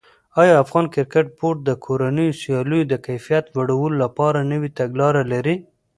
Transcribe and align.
آیا 0.41 0.53
افغان 0.63 0.85
کرکټ 0.93 1.27
بورډ 1.37 1.57
د 1.65 1.69
کورنیو 1.85 2.37
سیالیو 2.41 2.89
د 2.91 2.93
کیفیت 3.05 3.45
لوړولو 3.55 3.95
لپاره 4.03 4.47
نوې 4.51 4.69
تګلاره 4.79 5.23
لري؟ 5.33 5.55